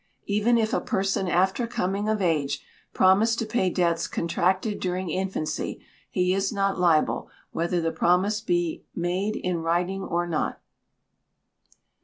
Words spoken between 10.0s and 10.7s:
or not.